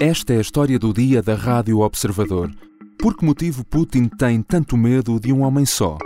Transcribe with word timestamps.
Esta 0.00 0.34
é 0.34 0.38
a 0.38 0.40
história 0.40 0.78
do 0.78 0.92
dia 0.92 1.22
da 1.22 1.34
Rádio 1.34 1.80
Observador. 1.80 2.50
Por 2.98 3.16
que 3.16 3.24
motivo 3.24 3.64
Putin 3.64 4.08
tem 4.08 4.42
tanto 4.42 4.76
medo 4.76 5.18
de 5.18 5.32
um 5.32 5.42
homem 5.42 5.64
só? 5.64 5.96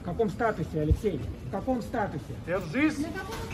В 0.00 0.04
каком 0.04 0.28
статусе, 0.28 0.80
Алексей? 0.80 1.20
В 1.46 1.50
каком 1.50 1.80
статусе? 1.80 2.34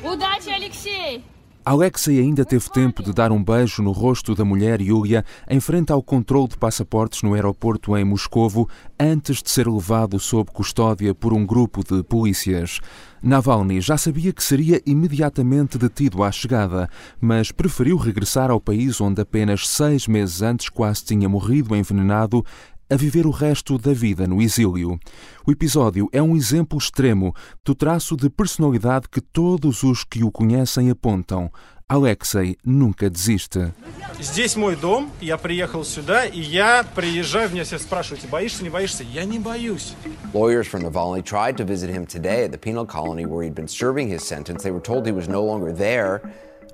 Удачи, 0.03 0.51
Алексей! 0.51 1.23
Alexei 1.66 2.20
ainda 2.20 2.43
teve 2.43 2.70
tempo 2.70 3.02
de 3.02 3.14
dar 3.14 3.32
um 3.32 3.41
beijo 3.41 3.82
no 3.82 3.93
rosto 3.93 4.36
da 4.36 4.43
mulher 4.43 4.82
Yulia 4.82 5.23
em 5.50 5.62
frente 5.62 5.93
ao 5.93 6.04
controle 6.04 6.50
de 6.50 6.57
passaportes 6.57 7.23
no 7.23 7.34
aeroporto 7.34 7.95
em 7.95 8.04
Moscovo 8.04 8.68
antes 9.00 9.41
de 9.41 9.49
ser 9.49 9.70
levado 9.70 10.20
sob 10.20 10.52
custódia 10.52 11.16
por 11.16 11.31
um 11.31 11.45
grupo 11.45 11.81
de 11.81 12.04
polícias. 12.04 12.81
Navalny 13.21 13.80
já 13.80 13.98
sabia 13.98 14.34
que 14.34 14.44
seria 14.44 14.81
imediatamente 14.85 15.77
detido 15.77 16.21
à 16.21 16.31
chegada, 16.34 16.90
mas 17.21 17.54
preferiu 17.54 17.95
regressar 17.95 18.52
ao 18.52 18.59
país 18.59 18.99
onde 18.99 19.21
apenas 19.21 19.66
seis 19.66 20.05
meses 20.05 20.41
antes 20.41 20.68
quase 20.68 21.05
tinha 21.05 21.30
morrido 21.30 21.73
envenenado 21.73 22.45
a 22.93 22.97
viver 22.97 23.27
o 23.27 23.30
resto 23.30 23.77
da 23.79 23.93
vida 23.93 24.27
no 24.27 24.41
exílio. 24.41 24.98
O 25.47 25.52
episódio 25.52 26.09
é 26.12 26.23
um 26.23 26.34
exemplo 26.34 26.79
extremo 26.79 27.34
do 27.65 27.75
traço 27.75 28.16
de 28.16 28.30
personalidade 28.30 29.09
que 29.11 29.20
todos 29.20 29.83
os 29.83 30.05
que 30.05 30.25
o 30.25 30.30
conhecem 30.30 30.91
apontam. 30.91 31.51
Alexei 31.91 32.59
nunca 32.62 33.09
desiste. 33.09 33.73
Здесь 34.20 34.57
мой 34.57 34.77
дом, 34.77 35.11
я 35.23 35.38
приехал 35.38 35.84
сюда, 35.84 36.27
и 36.27 36.41
я 36.41 36.84
приезжаю, 36.84 37.48
меня 37.48 37.65
все 37.65 37.79
спрашивают, 37.79 38.27
боишься, 38.29 38.62
не 38.62 38.69
боишься? 38.69 39.05
Я 39.05 39.25
не 39.25 39.38
боюсь. 39.38 39.95
Lawyers 40.34 40.66
for 40.66 40.79
Navalny 40.79 41.23
tried 41.23 41.57
to 41.57 41.65
visit 41.65 41.88
him 41.88 42.04
today 42.04 42.45
at 42.45 42.52
the 42.52 42.59
penal 42.59 42.85
colony 42.85 43.24
where 43.24 43.43
he'd 43.43 43.54
been 43.54 43.68
serving 43.68 44.09
his 44.09 44.23
sentence. 44.23 44.63
They 44.63 44.71
were 44.71 44.82
told 44.82 45.07
he 45.07 45.13
was 45.13 45.29
no 45.29 45.43
longer 45.43 45.73
there. 45.73 46.21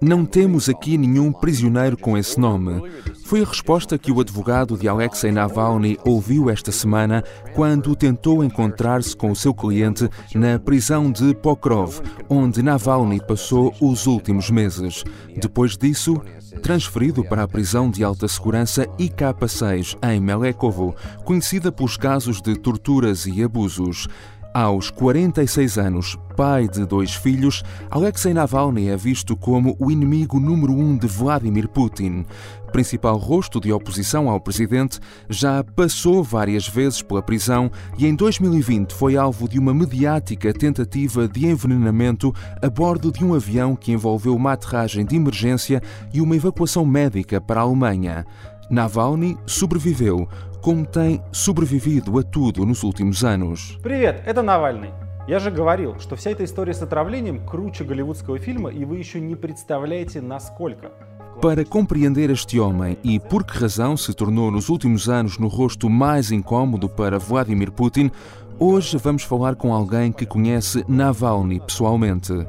Não 0.02 0.26
temos 0.26 0.70
aqui 0.70 0.98
nenhum 0.98 1.30
prisioneiro 1.30 1.98
com 1.98 2.18
esse 2.18 2.40
nome. 2.40 2.82
Foi 3.26 3.42
a 3.42 3.46
resposta 3.46 3.98
que 3.98 4.12
o 4.12 4.22
advogado 4.22 4.78
de 4.78 4.88
Alexei 4.88 5.30
Navalny 5.30 5.98
ouviu 6.06 6.50
esta 6.50 6.72
semana 6.72 7.22
quando 7.54 7.96
tentou 7.96 8.42
encontrar-se 8.42 9.16
com 9.16 9.30
o 9.30 9.36
seu 9.36 9.54
cliente 9.54 10.10
na 10.34 10.58
prisão 10.58 11.12
de 11.12 11.36
Pokrov, 11.36 12.00
onde 12.30 12.64
Navalny 12.64 13.20
passou 13.20 13.74
os 13.82 14.08
últimos 14.08 14.50
meses. 14.50 15.04
Depois 15.36 15.78
disso, 15.78 16.16
transferido 16.64 17.24
para 17.26 17.44
a 17.44 17.48
prisão 17.48 17.92
de 17.92 18.02
alta 18.02 18.28
segurança 18.28 18.86
IK6 18.98 19.98
em 20.02 20.22
Melekovo, 20.22 20.96
conhecida 21.26 21.74
pelos 21.74 21.98
casos 21.98 22.42
de 22.42 22.58
torturas 22.58 23.26
e 23.26 23.44
abusos. 23.44 24.08
Aos 24.54 24.90
46 24.90 25.78
anos, 25.78 26.18
pai 26.36 26.68
de 26.68 26.84
dois 26.84 27.14
filhos, 27.14 27.64
Alexei 27.92 28.34
Navalny 28.34 28.88
é 28.88 28.98
visto 28.98 29.38
como 29.38 29.76
o 29.80 29.92
inimigo 29.92 30.40
número 30.40 30.74
um 30.74 30.98
de 30.98 31.06
Vladimir 31.06 31.68
Putin. 31.68 32.26
Principal 32.72 33.16
rosto 33.18 33.60
de 33.60 33.72
oposição 33.72 34.28
ao 34.28 34.42
presidente, 34.42 35.00
já 35.30 35.64
passou 35.64 36.24
várias 36.24 36.68
vezes 36.68 37.04
pela 37.04 37.22
prisão 37.22 37.72
e 37.96 38.08
em 38.08 38.16
2020 38.16 38.92
foi 38.92 39.16
alvo 39.16 39.48
de 39.48 39.60
uma 39.60 39.74
mediática 39.74 40.52
tentativa 40.52 41.28
de 41.28 41.46
envenenamento 41.46 42.34
a 42.60 42.70
bordo 42.72 43.12
de 43.12 43.24
um 43.24 43.36
avião 43.36 43.76
que 43.76 43.92
envolveu 43.92 44.36
uma 44.36 44.54
aterragem 44.54 45.06
de 45.06 45.16
emergência 45.16 45.80
e 46.12 46.22
uma 46.22 46.36
evacuação 46.36 46.84
médica 46.84 47.40
para 47.40 47.62
a 47.62 47.64
Alemanha. 47.64 48.26
Navalny 48.70 49.36
sobreviveu, 49.48 50.28
como 50.61 50.87
tem 50.87 51.23
sobrevivido 51.33 52.19
a 52.19 52.23
tudo 52.23 52.65
nos 52.65 52.83
últimos 52.83 53.23
anos. 53.23 53.79
Привет, 53.83 54.23
это 54.27 54.43
Навальный. 54.43 54.91
Я 55.27 55.39
же 55.39 55.51
говорил, 55.51 55.99
что 56.01 56.17
вся 56.17 56.31
эта 56.31 56.45
история 56.45 56.75
с 56.75 56.83
отравлением 56.83 57.47
круче 57.47 57.85
голливудского 57.85 58.39
фильма, 58.39 58.71
и 58.71 58.85
вы 58.85 58.99
еще 58.99 59.21
не 59.21 59.37
представляете, 59.37 60.21
насколько. 60.21 60.93
Para 61.41 61.65
compreender 61.65 62.31
este 62.31 62.59
homem 62.61 62.99
e 63.03 63.19
por 63.19 63.45
que 63.45 63.59
razão 63.59 63.97
se 63.97 64.13
tornou 64.15 64.51
nos 64.51 64.69
últimos 64.69 65.09
anos 65.09 65.39
no 65.39 65.49
rosto 65.49 65.89
mais 65.89 66.31
incômodo 66.31 66.89
para 66.89 67.19
Vladimir 67.19 67.73
Putin, 67.73 68.11
hoje 68.59 68.97
vamos 68.99 69.23
falar 69.23 69.57
com 69.57 69.75
alguém 69.75 70.13
que 70.13 70.27
conhece 70.27 70.85
Navalny 70.87 71.61
pessoalmente. 71.61 72.47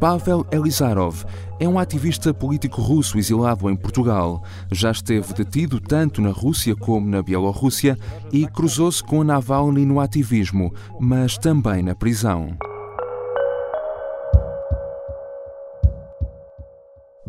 Pavel 0.00 0.46
Elizarov 0.50 1.26
é 1.60 1.68
um 1.68 1.78
ativista 1.78 2.32
político 2.32 2.80
russo 2.80 3.18
exilado 3.18 3.68
em 3.68 3.76
Portugal. 3.76 4.42
Já 4.72 4.92
esteve 4.92 5.34
detido 5.34 5.78
tanto 5.78 6.22
na 6.22 6.30
Rússia 6.30 6.74
como 6.74 7.06
na 7.06 7.22
Bielorrússia 7.22 7.98
e 8.32 8.46
cruzou-se 8.46 9.04
com 9.04 9.22
Navalny 9.22 9.84
no 9.84 10.00
ativismo, 10.00 10.72
mas 10.98 11.36
também 11.36 11.82
na 11.82 11.94
prisão. 11.94 12.56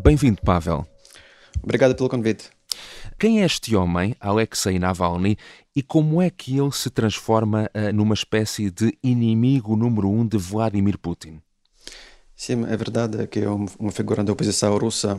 Bem-vindo, 0.02 0.40
Pavel. 0.42 0.86
Obrigado 1.62 1.94
pelo 1.94 2.08
convite. 2.08 2.48
Quem 3.18 3.42
é 3.42 3.44
este 3.44 3.76
homem, 3.76 4.16
Alexei 4.18 4.78
Navalny, 4.78 5.36
e 5.76 5.82
como 5.82 6.22
é 6.22 6.30
que 6.30 6.58
ele 6.58 6.72
se 6.72 6.88
transforma 6.88 7.68
uh, 7.74 7.92
numa 7.92 8.14
espécie 8.14 8.70
de 8.70 8.96
inimigo 9.02 9.76
número 9.76 10.08
um 10.08 10.26
de 10.26 10.38
Vladimir 10.38 10.96
Putin? 10.96 11.42
Sim, 12.44 12.64
é 12.64 12.76
verdade 12.76 13.24
que 13.28 13.38
é 13.38 13.48
uma 13.48 13.92
figura 13.92 14.24
da 14.24 14.32
oposição 14.32 14.76
russa 14.76 15.16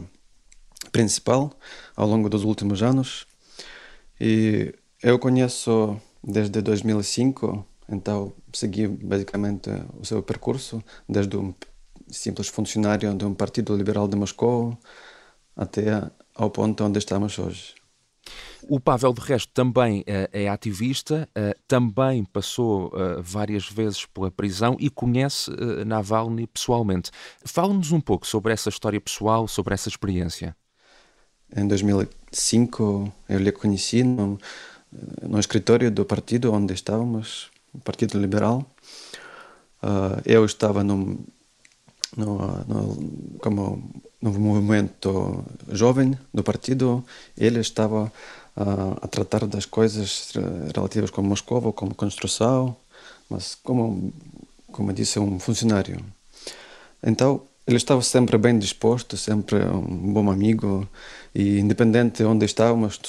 principal 0.91 1.53
ao 1.95 2.05
longo 2.05 2.27
dos 2.27 2.43
últimos 2.43 2.83
anos. 2.83 3.25
E 4.19 4.75
eu 5.01 5.17
conheço 5.17 5.97
desde 6.21 6.61
2005, 6.61 7.65
então 7.87 8.33
segui 8.51 8.89
basicamente 8.89 9.69
o 9.97 10.03
seu 10.03 10.21
percurso, 10.21 10.83
desde 11.07 11.37
um 11.37 11.53
simples 12.09 12.49
funcionário 12.49 13.15
de 13.15 13.23
um 13.23 13.33
partido 13.33 13.73
liberal 13.73 14.05
de 14.05 14.17
Moscou 14.17 14.77
até 15.55 16.11
ao 16.35 16.49
ponto 16.49 16.83
onde 16.83 16.99
estamos 16.99 17.39
hoje. 17.39 17.82
O 18.67 18.79
Pavel, 18.79 19.13
de 19.13 19.21
resto, 19.21 19.51
também 19.53 20.01
uh, 20.01 20.29
é 20.31 20.47
ativista, 20.47 21.27
uh, 21.37 21.59
também 21.67 22.23
passou 22.23 22.87
uh, 22.87 23.21
várias 23.21 23.67
vezes 23.67 24.05
pela 24.05 24.31
prisão 24.31 24.77
e 24.79 24.89
conhece 24.89 25.51
Navalny 25.85 26.47
pessoalmente. 26.47 27.11
Fala-nos 27.45 27.91
um 27.91 27.99
pouco 27.99 28.25
sobre 28.25 28.53
essa 28.53 28.69
história 28.69 28.99
pessoal, 28.99 29.47
sobre 29.47 29.73
essa 29.73 29.89
experiência. 29.89 30.55
Em 31.55 31.67
2005, 31.67 33.13
eu 33.29 33.39
lhe 33.39 33.51
conheci 33.51 34.03
no, 34.03 34.39
no 35.21 35.39
escritório 35.39 35.91
do 35.91 36.05
partido 36.05 36.51
onde 36.51 36.73
estávamos, 36.73 37.51
o 37.73 37.79
Partido 37.79 38.19
Liberal. 38.19 38.65
eu 40.25 40.43
estava 40.45 40.83
no, 40.83 41.19
no, 42.17 42.37
no, 42.65 43.39
como 43.39 44.02
no 44.23 44.39
movimento 44.39 45.43
jovem 45.67 46.17
do 46.33 46.41
partido, 46.41 47.03
ele 47.37 47.59
estava 47.59 48.05
uh, 48.55 48.97
a 49.01 49.07
tratar 49.07 49.45
das 49.45 49.65
coisas 49.65 50.31
relativas 50.73 51.11
com 51.11 51.21
Moscou, 51.21 51.73
como 51.73 51.93
construção, 51.93 52.73
mas 53.29 53.53
como, 53.55 54.13
como 54.71 54.93
disse, 54.93 55.19
um 55.19 55.37
funcionário. 55.39 55.99
Então, 57.05 57.41
ele 57.67 57.75
estava 57.75 58.01
sempre 58.01 58.37
bem 58.37 58.57
disposto, 58.57 59.17
sempre 59.17 59.57
um 59.65 60.13
bom 60.13 60.31
amigo, 60.31 60.87
e 61.35 61.59
independente 61.59 62.19
de 62.19 62.25
onde 62.25 62.45
estávamos, 62.45 63.01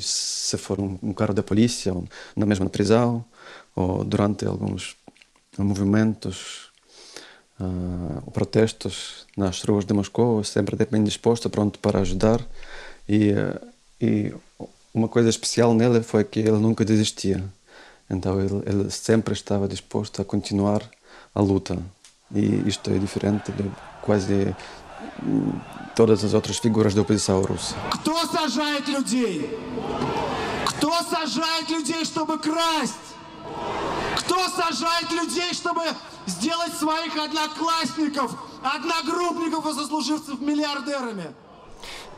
se 0.00 0.56
for 0.56 0.80
um, 0.80 0.98
um 1.02 1.12
carro 1.12 1.34
da 1.34 1.42
polícia, 1.42 1.92
ou 1.92 2.06
na 2.34 2.46
mesma 2.46 2.70
prisão, 2.70 3.22
ou 3.76 4.04
durante 4.04 4.46
alguns 4.46 4.96
movimentos 5.58 6.71
uh, 7.61 8.31
protestos 8.31 9.25
nas 9.35 9.61
ruas 9.63 9.85
de 9.85 9.93
Moscou, 9.93 10.43
sempre 10.43 10.75
bem 10.89 11.03
disposto, 11.03 11.49
pronto 11.49 11.79
para 11.79 11.99
ajudar. 11.99 12.41
E, 13.07 13.31
uh, 13.31 13.67
e 13.99 14.33
uma 14.93 15.07
coisa 15.07 15.29
especial 15.29 15.73
nele 15.73 16.01
foi 16.01 16.23
que 16.23 16.39
ele 16.39 16.57
nunca 16.57 16.85
desistia. 16.85 17.43
Então 18.09 18.39
ele, 18.39 18.63
ele 18.65 18.89
sempre 18.89 19.33
estava 19.33 19.67
disposto 19.67 20.21
a 20.21 20.25
continuar 20.25 20.81
a 21.33 21.41
luta. 21.41 21.77
E 22.33 22.63
isto 22.67 22.89
é 22.89 22.97
diferente 22.97 23.51
de 23.51 23.69
quase 24.01 24.55
todas 25.95 26.23
as 26.23 26.33
outras 26.33 26.57
figuras 26.57 26.93
da 26.93 27.01
oposição 27.01 27.41
russa. 27.41 27.75
Кто 27.91 28.25
сажает 28.27 28.87
людей? 28.87 29.57
Кто 30.65 30.91
сажает 31.03 31.69
людей, 31.69 32.05
чтобы 32.05 32.37
красть? 32.39 33.15
Кто 34.17 34.47
сажает 34.49 35.11
людей, 35.11 35.53
чтобы 35.53 35.81
сделать 36.31 36.73
своих 36.73 37.15
одноклассников, 37.17 38.35
одногруппников 38.63 39.65
и 39.67 39.73
сослуживцев 39.73 40.39
миллиардерами? 40.39 41.33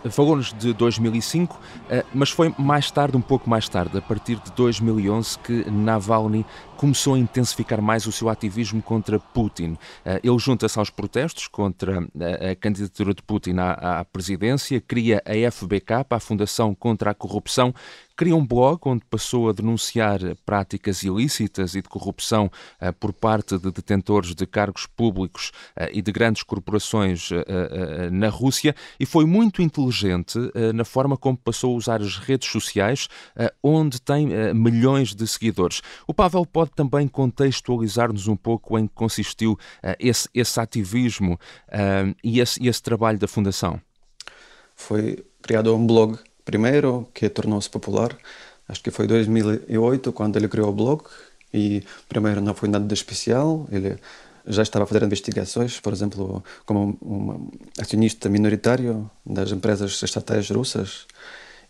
Falou-nos 0.09 0.53
de 0.53 0.73
2005, 0.73 1.59
eh, 1.89 2.05
mas 2.13 2.29
foi 2.29 2.53
mais 2.57 2.89
tarde, 2.89 3.17
um 3.17 3.21
pouco 3.21 3.49
mais 3.49 3.67
tarde, 3.67 3.97
a 3.97 4.01
partir 4.01 4.35
de 4.39 4.49
2011, 4.53 5.37
que 5.39 5.69
Navalny 5.69 6.45
começou 6.77 7.15
a 7.15 7.19
intensificar 7.19 7.81
mais 7.81 8.05
o 8.07 8.11
seu 8.11 8.29
ativismo 8.29 8.81
contra 8.81 9.19
Putin. 9.19 9.77
Eh, 10.05 10.21
ele 10.23 10.39
junta-se 10.39 10.79
aos 10.79 10.89
protestos 10.89 11.47
contra 11.47 12.07
eh, 12.17 12.51
a 12.51 12.55
candidatura 12.55 13.13
de 13.13 13.21
Putin 13.21 13.55
à, 13.57 14.05
presidência, 14.05 14.79
cria 14.79 15.21
a 15.25 15.51
FBK, 15.51 16.05
a 16.09 16.19
Fundação 16.19 16.73
contra 16.73 17.11
a 17.11 17.13
Corrupção, 17.13 17.73
cria 18.16 18.36
um 18.36 18.46
blog 18.46 18.80
onde 18.84 19.04
passou 19.04 19.48
a 19.48 19.52
denunciar 19.52 20.20
práticas 20.46 21.02
ilícitas 21.02 21.74
e 21.74 21.82
de 21.82 21.88
corrupção 21.88 22.50
uh, 22.80 22.92
por 22.94 23.12
parte 23.12 23.58
de 23.58 23.70
detentores 23.70 24.34
de 24.34 24.46
cargos 24.46 24.86
públicos 24.86 25.50
uh, 25.76 25.88
e 25.92 26.00
de 26.00 26.12
grandes 26.12 26.42
corporações 26.42 27.30
uh, 27.30 27.44
na 28.12 28.28
Rússia 28.28 28.74
e 28.98 29.06
foi 29.06 29.24
muito 29.24 29.62
inteligente 29.62 30.38
na 30.74 30.84
forma 30.84 31.16
como 31.16 31.36
passou 31.36 31.74
a 31.74 31.76
usar 31.76 32.00
as 32.00 32.16
redes 32.16 32.48
sociais, 32.48 33.08
onde 33.62 34.00
tem 34.00 34.28
milhões 34.54 35.14
de 35.14 35.26
seguidores. 35.26 35.82
O 36.06 36.14
Pavel 36.14 36.44
pode 36.46 36.70
também 36.72 37.08
contextualizar-nos 37.08 38.28
um 38.28 38.36
pouco 38.36 38.78
em 38.78 38.86
que 38.86 38.94
consistiu 38.94 39.58
esse, 39.98 40.28
esse 40.34 40.60
ativismo 40.60 41.38
e 42.22 42.40
esse, 42.40 42.66
esse 42.66 42.82
trabalho 42.82 43.18
da 43.18 43.28
Fundação. 43.28 43.80
Foi 44.74 45.24
criado 45.42 45.74
um 45.74 45.86
blog 45.86 46.18
primeiro 46.44 47.08
que 47.14 47.28
tornou-se 47.28 47.68
popular. 47.70 48.16
Acho 48.68 48.82
que 48.82 48.90
foi 48.90 49.06
2008 49.06 50.12
quando 50.12 50.36
ele 50.36 50.48
criou 50.48 50.68
o 50.68 50.72
blog 50.72 51.02
e 51.52 51.82
primeiro 52.08 52.40
não 52.40 52.54
foi 52.54 52.68
nada 52.68 52.86
de 52.86 52.94
especial. 52.94 53.66
Ele 53.70 53.98
já 54.46 54.62
estava 54.62 54.84
a 54.84 54.86
fazer 54.86 55.04
investigações, 55.04 55.80
por 55.80 55.92
exemplo, 55.92 56.42
como 56.66 56.98
um 57.02 57.50
acionista 57.78 58.28
minoritário 58.28 59.10
das 59.24 59.50
empresas 59.52 60.02
estatais 60.02 60.50
russas. 60.50 61.06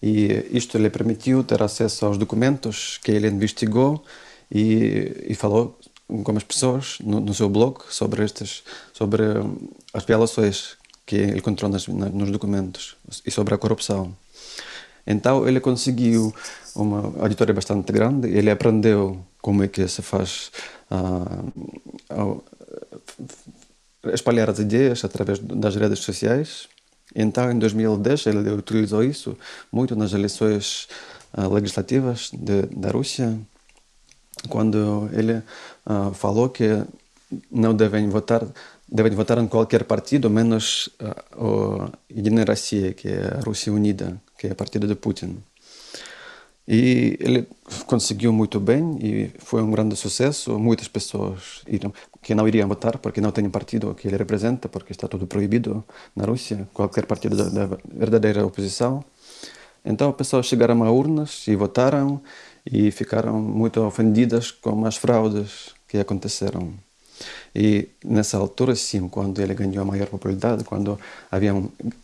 E 0.02 0.46
isto 0.50 0.76
lhe 0.78 0.90
permitiu 0.90 1.44
ter 1.44 1.62
acesso 1.62 2.06
aos 2.06 2.18
documentos 2.18 2.98
que 3.02 3.12
ele 3.12 3.28
investigou 3.28 4.04
e, 4.50 5.24
e 5.28 5.34
falou 5.34 5.78
com 6.22 6.36
as 6.36 6.44
pessoas 6.44 6.98
no, 7.00 7.20
no, 7.20 7.32
seu 7.32 7.48
blog 7.48 7.78
sobre 7.88 8.24
estes, 8.24 8.62
sobre 8.92 9.24
as 9.92 10.04
violações 10.04 10.76
que 11.06 11.16
ele 11.16 11.38
encontrou 11.38 11.70
nas, 11.70 11.86
nos 11.86 12.30
documentos 12.30 12.96
e 13.24 13.30
sobre 13.30 13.54
a 13.54 13.58
corrupção. 13.58 14.14
Então 15.05 15.47
ele 15.47 15.59
conseguiu 15.59 16.33
uma 16.75 16.99
auditória 17.21 17.53
bastante 17.53 17.91
grande, 17.91 18.29
ele 18.29 18.51
aprendeu 18.51 19.25
como 19.41 19.63
é 19.63 19.67
que 19.67 19.87
se 19.87 20.01
faz 20.01 20.51
uh, 20.91 22.13
uh, 22.13 22.43
espalhar 24.13 24.49
as 24.49 24.59
ideias 24.59 25.03
através 25.03 25.39
das 25.39 25.75
redes 25.75 25.99
sociais. 25.99 26.67
Então 27.15 27.51
em 27.51 27.57
2010 27.57 28.27
ele 28.27 28.51
utilizou 28.51 29.03
isso 29.03 29.35
muito 29.71 29.95
nas 29.95 30.13
eleições 30.13 30.87
uh, 31.35 31.51
legislativas 31.51 32.29
de, 32.31 32.63
da 32.67 32.91
Rússia, 32.91 33.37
quando 34.47 35.09
ele 35.11 35.41
falou 36.13 36.47
que 36.47 36.81
não 37.51 37.75
devem 37.75 38.07
votar 38.07 38.47
devem 38.91 39.11
votar 39.11 39.37
em 39.37 39.47
qualquer 39.47 39.83
partido, 39.83 40.29
menos 40.29 40.89
uh, 40.99 41.45
o 41.45 41.89
Единая 42.09 42.45
Россия, 42.45 42.93
que 42.93 43.07
é 43.07 43.37
a 43.37 43.41
Rússia 43.45 43.71
Unida, 43.71 44.19
que 44.44 44.48
é 44.48 44.52
a 44.52 44.54
partido 44.54 44.86
de 44.86 44.94
Putin. 44.94 45.42
E 46.68 47.16
ele 47.20 47.46
conseguiu 47.86 48.32
muito 48.32 48.60
bem 48.60 48.98
e 49.00 49.30
foi 49.38 49.62
um 49.62 49.70
grande 49.70 49.96
sucesso. 49.96 50.58
Muitas 50.58 50.88
pessoas 50.88 51.62
que 52.22 52.34
não 52.34 52.46
iriam 52.46 52.68
votar 52.68 52.98
porque 52.98 53.20
não 53.20 53.30
têm 53.30 53.48
partido 53.50 53.94
que 53.94 54.08
ele 54.08 54.16
representa, 54.16 54.68
porque 54.68 54.92
está 54.92 55.08
tudo 55.08 55.26
proibido 55.26 55.84
na 56.14 56.24
Rússia, 56.24 56.68
qualquer 56.74 57.06
partido 57.06 57.36
da, 57.36 57.66
da 57.66 57.78
verdadeira 57.86 58.46
oposição. 58.46 59.02
Então, 59.84 60.12
pessoas 60.12 60.46
chegaram 60.46 60.82
a 60.84 60.90
urnas 60.90 61.46
e 61.48 61.54
votaram 61.54 62.20
e 62.64 62.90
ficaram 62.90 63.40
muito 63.40 63.80
ofendidas 63.82 64.50
com 64.50 64.86
as 64.86 64.96
fraudes 64.96 65.74
que 65.86 65.98
aconteceram. 65.98 66.72
E 67.54 67.88
nessa 68.04 68.36
altura, 68.36 68.74
sim, 68.74 69.08
quando 69.08 69.40
ele 69.40 69.54
ganhou 69.54 69.82
a 69.82 69.84
maior 69.84 70.08
popularidade, 70.08 70.64
quando 70.64 70.98
havia 71.30 71.52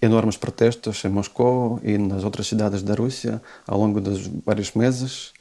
enormes 0.00 0.36
protestos 0.36 1.04
em 1.04 1.08
Moscou 1.08 1.80
e 1.82 1.98
nas 1.98 2.22
outras 2.24 2.46
cidades 2.46 2.82
da 2.82 2.94
Rússia 2.94 3.42
ao 3.66 3.78
longo 3.78 4.00
dos 4.00 4.26
vários 4.46 4.72
meses, 4.72 5.32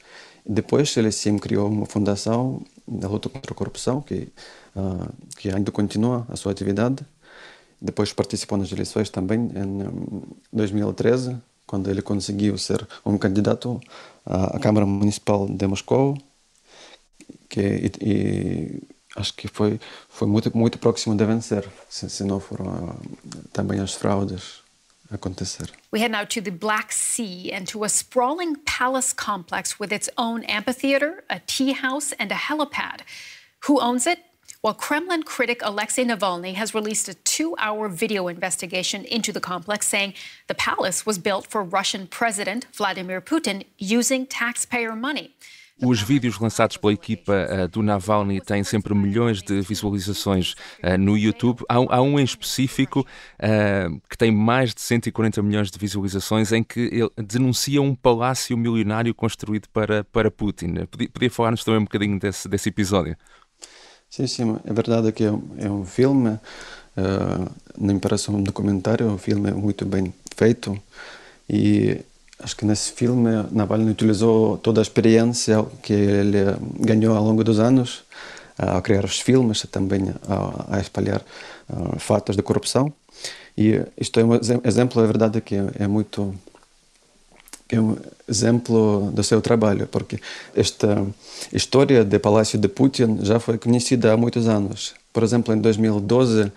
depois 0.44 0.96
ele 0.96 1.12
sim 1.12 1.38
criou 1.38 1.68
uma 1.68 1.86
fundação 1.86 2.62
da 2.88 3.06
luta 3.08 3.28
contra 3.28 3.52
a 3.52 3.54
corrupção 3.54 4.00
que 4.00 4.28
uh, 4.74 5.12
que 5.36 5.50
ainda 5.50 5.70
continua 5.70 6.26
a 6.28 6.36
sua 6.36 6.52
atividade. 6.52 7.04
Depois 7.80 8.12
participou 8.12 8.58
nas 8.58 8.70
eleições 8.70 9.08
também 9.08 9.40
em 9.40 10.22
2013, 10.52 11.36
quando 11.66 11.88
ele 11.88 12.02
conseguiu 12.02 12.58
ser 12.58 12.86
um 13.06 13.16
candidato 13.16 13.80
à 14.26 14.58
Câmara 14.58 14.84
Municipal 14.84 15.46
de 15.48 15.66
Moscou, 15.66 16.18
que 17.48 17.90
e 18.00 18.82
acho 19.16 19.34
que 19.34 19.48
foi 19.48 19.80
foi 20.08 20.28
muito 20.28 20.56
muito 20.56 20.78
próximo 20.78 21.16
de 21.16 21.24
vencer, 21.24 21.68
se, 21.88 22.08
se 22.08 22.24
não 22.24 22.40
foram 22.40 22.66
uh, 22.66 23.48
também 23.52 23.80
as 23.80 23.94
fraudes 23.94 24.60
acontecer. 25.12 25.70
We 25.92 26.00
head 26.00 26.12
now 26.12 26.24
to 26.24 26.40
the 26.40 26.50
Black 26.50 26.92
Sea 26.92 27.50
and 27.52 27.66
to 27.68 27.84
a 27.84 27.88
sprawling 27.88 28.56
palace 28.64 29.12
complex 29.12 29.78
with 29.78 29.92
its 29.92 30.08
own 30.16 30.44
amphitheater, 30.44 31.24
a 31.28 31.40
tea 31.40 31.72
house, 31.72 32.12
and 32.18 32.30
a 32.30 32.36
helipad. 32.36 33.00
Who 33.66 33.80
owns 33.80 34.06
it? 34.06 34.20
Well, 34.62 34.74
Kremlin 34.74 35.22
critic 35.22 35.60
Alexei 35.62 36.04
Navalny 36.04 36.54
has 36.54 36.74
released 36.74 37.08
a 37.08 37.14
two 37.14 37.56
hour 37.58 37.88
video 37.88 38.28
investigation 38.28 39.04
into 39.06 39.32
the 39.32 39.40
complex, 39.40 39.88
saying 39.88 40.14
the 40.48 40.54
palace 40.54 41.06
was 41.06 41.18
built 41.18 41.46
for 41.46 41.62
Russian 41.62 42.06
President 42.06 42.66
Vladimir 42.72 43.20
Putin 43.22 43.64
using 43.78 44.26
taxpayer 44.26 44.94
money. 44.94 45.34
Os 45.82 46.02
vídeos 46.02 46.38
lançados 46.38 46.76
pela 46.76 46.92
equipa 46.92 47.32
uh, 47.32 47.68
do 47.68 47.82
Navalny 47.82 48.40
têm 48.40 48.62
sempre 48.62 48.94
milhões 48.94 49.42
de 49.42 49.62
visualizações 49.62 50.52
uh, 50.84 50.98
no 50.98 51.16
YouTube. 51.16 51.64
Há, 51.68 51.76
há, 51.76 52.02
um 52.02 52.18
em 52.20 52.24
específico 52.24 53.00
uh, 53.00 54.00
que 54.08 54.18
tem 54.18 54.30
mais 54.30 54.74
de 54.74 54.82
140 54.82 55.42
milhões 55.42 55.70
de 55.70 55.78
visualizações 55.78 56.52
em 56.52 56.62
que 56.62 56.80
ele 56.80 57.10
denuncia 57.16 57.80
um 57.80 57.94
palácio 57.94 58.56
milionário 58.58 59.14
construído 59.14 59.68
para, 59.72 60.04
para 60.04 60.30
Putin. 60.30 60.74
Podia, 60.90 61.08
podia 61.08 61.30
falar-nos 61.30 61.64
também 61.64 61.80
um 61.80 61.84
bocadinho 61.84 62.18
desse, 62.18 62.46
desse 62.46 62.68
episódio? 62.68 63.16
Sim, 64.10 64.26
sim, 64.26 64.56
é 64.64 64.72
verdade 64.72 65.12
que 65.12 65.24
é 65.24 65.32
um, 65.32 65.54
é 65.56 65.70
um 65.70 65.86
filme, 65.86 66.36
não 67.78 67.94
me 67.94 68.00
parece 68.00 68.28
um 68.28 68.42
documentário, 68.42 69.06
um 69.06 69.16
filme 69.16 69.52
muito 69.52 69.86
bem 69.86 70.12
feito 70.36 70.76
e 71.48 72.00
Acho 72.42 72.56
que 72.56 72.64
nesse 72.64 72.92
filme 72.92 73.30
Navalny 73.52 73.90
utilizou 73.90 74.56
toda 74.58 74.80
a 74.80 74.82
experiência 74.82 75.64
que 75.82 75.92
ele 75.92 76.38
ganhou 76.78 77.16
ao 77.16 77.22
longo 77.22 77.44
dos 77.44 77.58
anos 77.58 78.02
a 78.56 78.80
criar 78.82 79.04
os 79.04 79.20
filmes, 79.20 79.66
também 79.70 80.12
a, 80.28 80.76
a 80.76 80.80
espalhar 80.80 81.22
uh, 81.68 81.98
fatos 81.98 82.36
de 82.36 82.42
corrupção. 82.42 82.92
E 83.56 83.82
isto 83.98 84.20
é 84.20 84.24
um 84.24 84.34
exemplo, 84.64 85.02
é 85.02 85.06
verdade 85.06 85.40
que 85.40 85.56
é 85.78 85.86
muito 85.86 86.34
é 87.68 87.80
um 87.80 87.96
exemplo 88.28 89.10
do 89.12 89.22
seu 89.22 89.40
trabalho, 89.40 89.86
porque 89.86 90.18
esta 90.54 91.06
história 91.52 92.04
do 92.04 92.20
Palácio 92.20 92.58
de 92.58 92.68
Putin 92.68 93.20
já 93.22 93.38
foi 93.38 93.58
conhecida 93.58 94.12
há 94.12 94.16
muitos 94.16 94.48
anos. 94.48 94.94
Por 95.12 95.22
exemplo, 95.22 95.54
em 95.54 95.60
2012, 95.60 96.52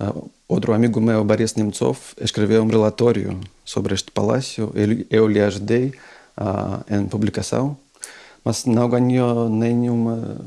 uh, 0.00 0.30
outro 0.48 0.72
amigo 0.72 1.00
meu, 1.00 1.22
Boris 1.24 1.54
Nemtsov, 1.54 1.98
escreveu 2.20 2.62
um 2.62 2.66
relatório 2.66 3.38
sobre 3.64 3.94
este 3.94 4.10
palácio. 4.10 4.72
Eu, 5.10 5.28
lhe 5.28 5.40
ajudei 5.40 5.92
uh, 6.40 6.82
em 6.92 7.06
publicação, 7.06 7.76
mas 8.42 8.64
não 8.64 8.88
ganhou 8.88 9.48
nenhuma, 9.50 10.40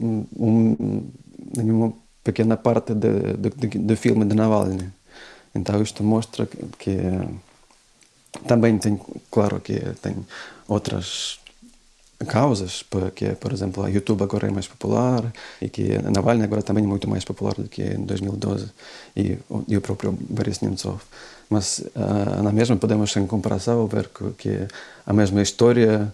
um, 0.00 1.06
nenhuma 1.54 1.92
pequena 2.24 2.56
parte 2.56 2.94
do 2.94 3.96
filme 3.96 4.24
de 4.24 4.34
Navalny. 4.34 4.90
Então 5.54 5.80
isto 5.82 6.02
mostra 6.02 6.46
que, 6.46 6.58
que 6.78 6.96
também 8.46 8.78
tem, 8.78 9.00
claro 9.30 9.60
que 9.60 9.78
tem 10.02 10.16
outras 10.66 11.37
causas, 12.26 12.82
porque, 12.82 13.26
por 13.36 13.52
exemplo, 13.52 13.84
a 13.84 13.88
YouTube 13.88 14.22
agora 14.22 14.48
é 14.48 14.50
mais 14.50 14.66
popular 14.66 15.32
e 15.62 15.68
que 15.68 15.94
a 15.94 16.10
Navalny 16.10 16.42
agora 16.42 16.62
também 16.62 16.84
é 16.84 16.86
muito 16.86 17.08
mais 17.08 17.24
popular 17.24 17.54
do 17.54 17.68
que 17.68 17.82
em 17.82 18.04
2012 18.04 18.70
e, 19.16 19.38
e 19.68 19.76
o 19.76 19.80
próprio 19.80 20.12
Boris 20.12 20.60
Nemtsov. 20.60 21.00
Mas 21.48 21.78
uh, 21.78 22.42
na 22.42 22.52
mesma 22.52 22.76
podemos, 22.76 23.16
em 23.16 23.26
comparação, 23.26 23.86
ver 23.86 24.08
que, 24.08 24.30
que 24.32 24.68
a 25.06 25.12
mesma 25.12 25.40
história, 25.40 26.12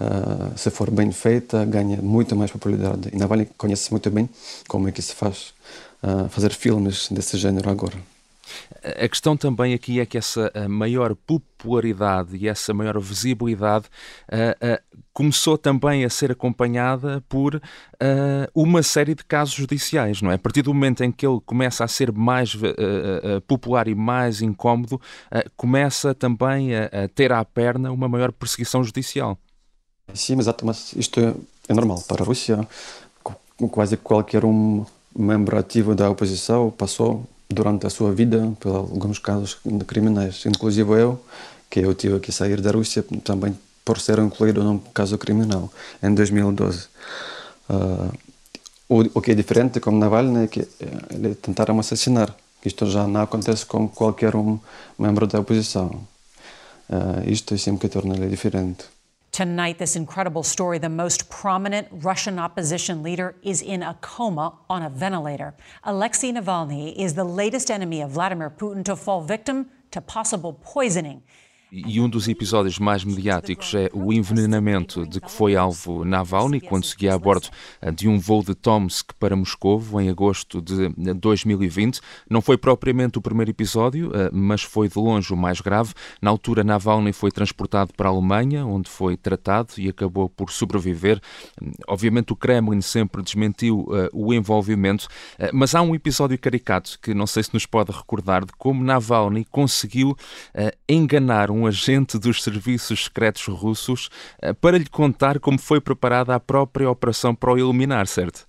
uh, 0.00 0.58
se 0.58 0.70
for 0.70 0.90
bem 0.90 1.12
feita, 1.12 1.64
ganha 1.64 2.02
muito 2.02 2.34
mais 2.34 2.50
popularidade. 2.50 3.08
E 3.12 3.16
Navalny 3.16 3.48
conhece 3.56 3.90
muito 3.90 4.10
bem 4.10 4.28
como 4.68 4.88
é 4.88 4.92
que 4.92 5.00
se 5.00 5.14
faz 5.14 5.54
uh, 6.02 6.28
fazer 6.28 6.52
filmes 6.52 7.08
desse 7.10 7.38
género 7.38 7.70
agora. 7.70 8.15
A 8.82 9.08
questão 9.08 9.36
também 9.36 9.74
aqui 9.74 10.00
é 10.00 10.06
que 10.06 10.16
essa 10.16 10.52
maior 10.68 11.14
popularidade 11.14 12.36
e 12.36 12.48
essa 12.48 12.72
maior 12.72 12.98
visibilidade 13.00 13.86
uh, 14.30 14.74
uh, 14.74 14.98
começou 15.12 15.56
também 15.56 16.04
a 16.04 16.10
ser 16.10 16.30
acompanhada 16.30 17.22
por 17.28 17.56
uh, 17.56 17.60
uma 18.54 18.82
série 18.82 19.14
de 19.14 19.24
casos 19.24 19.54
judiciais, 19.54 20.22
não 20.22 20.30
é? 20.30 20.34
A 20.34 20.38
partir 20.38 20.62
do 20.62 20.72
momento 20.72 21.02
em 21.02 21.10
que 21.10 21.26
ele 21.26 21.40
começa 21.44 21.84
a 21.84 21.88
ser 21.88 22.12
mais 22.12 22.54
popular 23.46 23.88
e 23.88 23.94
mais 23.94 24.42
incómodo, 24.42 25.00
começa 25.56 26.14
também 26.14 26.74
a, 26.74 26.84
a, 26.84 27.08
ter 27.08 27.32
à 27.32 27.44
perna 27.44 27.90
uma 27.90 28.08
maior 28.08 28.30
perseguição 28.32 28.84
judicial. 28.84 29.38
Sim, 30.14 30.38
exato, 30.38 30.64
mas 30.64 30.92
isto 30.92 31.18
é, 31.18 31.34
é 31.68 31.74
normal 31.74 32.02
para 32.06 32.22
a 32.22 32.26
Rússia. 32.26 32.66
Quase 33.70 33.96
qualquer 33.96 34.44
um 34.44 34.84
membro 35.16 35.58
ativo 35.58 35.94
da 35.94 36.10
oposição 36.10 36.70
passou 36.70 37.26
durante 37.48 37.86
a 37.86 37.90
sua 37.90 38.12
vida 38.12 38.52
por 38.60 38.74
alguns 38.74 39.18
casos 39.18 39.58
criminais. 39.86 40.44
Inclusive 40.46 40.90
eu, 41.00 41.20
que 41.70 41.80
eu 41.80 41.94
tive 41.94 42.20
que 42.20 42.32
sair 42.32 42.60
da 42.60 42.70
Rússia, 42.70 43.04
também 43.24 43.56
por 43.84 44.00
ser 44.00 44.18
incluído 44.18 44.64
num 44.64 44.78
caso 44.78 45.16
criminal 45.16 45.70
em 46.02 46.12
2012. 46.14 46.88
Uh, 47.68 48.12
o, 48.88 49.18
o, 49.18 49.20
que 49.20 49.32
é 49.32 49.34
diferente 49.34 49.80
com 49.80 49.90
Navalny 49.90 50.44
é 50.44 50.46
que 50.46 50.60
eh, 50.60 50.66
ele 51.10 51.34
tentaram 51.34 51.78
assassinar. 51.80 52.34
Isto 52.64 52.86
já 52.86 53.06
não 53.06 53.22
acontece 53.22 53.66
com 53.66 53.88
qualquer 53.88 54.36
um 54.36 54.58
membro 54.98 55.26
da 55.26 55.40
oposição. 55.40 56.06
Uh, 56.88 57.28
isto 57.28 57.58
sempre 57.58 57.88
que 57.88 57.92
torna 57.92 58.14
ele 58.16 58.28
diferente. 58.28 58.84
Tonight, 59.36 59.76
this 59.76 59.96
incredible 59.96 60.42
story 60.42 60.78
the 60.78 60.88
most 60.88 61.28
prominent 61.28 61.88
Russian 61.90 62.38
opposition 62.38 63.02
leader 63.02 63.36
is 63.42 63.60
in 63.60 63.82
a 63.82 63.92
coma 64.00 64.54
on 64.70 64.82
a 64.82 64.88
ventilator. 64.88 65.52
Alexei 65.84 66.32
Navalny 66.32 66.96
is 66.96 67.12
the 67.12 67.24
latest 67.24 67.70
enemy 67.70 68.00
of 68.00 68.12
Vladimir 68.12 68.48
Putin 68.48 68.82
to 68.86 68.96
fall 68.96 69.20
victim 69.20 69.68
to 69.90 70.00
possible 70.00 70.54
poisoning. 70.62 71.22
E 71.72 72.00
um 72.00 72.08
dos 72.08 72.28
episódios 72.28 72.78
mais 72.78 73.02
mediáticos 73.02 73.74
é 73.74 73.90
o 73.92 74.12
envenenamento 74.12 75.04
de 75.04 75.20
que 75.20 75.28
foi 75.28 75.56
alvo 75.56 76.04
Navalny 76.04 76.60
quando 76.60 76.84
seguia 76.84 77.12
a 77.12 77.18
bordo 77.18 77.48
eh, 77.82 77.90
de 77.90 78.06
um 78.06 78.20
voo 78.20 78.40
de 78.40 78.54
Tomsk 78.54 79.12
para 79.18 79.34
Moscou 79.34 79.82
em 80.00 80.08
agosto 80.08 80.62
de 80.62 80.92
2020. 81.14 82.00
Não 82.30 82.40
foi 82.40 82.56
propriamente 82.56 83.18
o 83.18 83.20
primeiro 83.20 83.50
episódio, 83.50 84.12
eh, 84.14 84.30
mas 84.32 84.62
foi 84.62 84.88
de 84.88 84.96
longe 84.96 85.32
o 85.32 85.36
mais 85.36 85.60
grave. 85.60 85.92
Na 86.22 86.30
altura, 86.30 86.62
Navalny 86.62 87.12
foi 87.12 87.32
transportado 87.32 87.92
para 87.94 88.08
a 88.08 88.12
Alemanha, 88.12 88.64
onde 88.64 88.88
foi 88.88 89.16
tratado 89.16 89.72
e 89.76 89.88
acabou 89.88 90.28
por 90.28 90.52
sobreviver. 90.52 91.20
Obviamente, 91.88 92.32
o 92.32 92.36
Kremlin 92.36 92.80
sempre 92.80 93.22
desmentiu 93.22 93.88
eh, 93.90 94.08
o 94.12 94.32
envolvimento, 94.32 95.08
mas 95.52 95.74
há 95.74 95.82
um 95.82 95.96
episódio 95.96 96.38
caricato 96.38 96.96
que 97.02 97.12
não 97.12 97.26
sei 97.26 97.42
se 97.42 97.52
nos 97.52 97.66
pode 97.66 97.90
recordar 97.90 98.44
de 98.44 98.52
como 98.52 98.84
Navalny 98.84 99.44
conseguiu 99.44 100.16
enganar 100.88 101.50
um 101.50 101.55
agente 101.64 102.18
dos 102.18 102.42
serviços 102.42 103.04
secretos 103.04 103.46
russos 103.46 104.10
eh, 104.42 104.52
para 104.52 104.76
lhe 104.76 104.88
contar 104.88 105.38
como 105.38 105.58
foi 105.58 105.80
preparada 105.80 106.34
a 106.34 106.40
própria 106.40 106.90
operação 106.90 107.34
para 107.34 107.52
o 107.52 107.58
eliminar, 107.58 108.08
certo? 108.08 108.46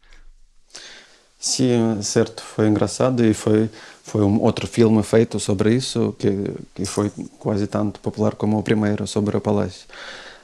Sim, 1.39 2.01
certo. 2.01 2.41
Foi 2.41 2.67
engraçado 2.67 3.23
e 3.23 3.33
foi 3.33 3.69
foi 4.03 4.23
um 4.23 4.41
outro 4.41 4.65
filme 4.67 5.03
feito 5.03 5.39
sobre 5.39 5.75
isso 5.75 6.15
que 6.17 6.31
que 6.73 6.85
foi 6.85 7.11
quase 7.37 7.67
tanto 7.67 7.99
popular 7.99 8.35
como 8.35 8.57
o 8.57 8.63
primeiro 8.63 9.05
sobre 9.05 9.37
o 9.37 9.41
palácio. 9.41 9.85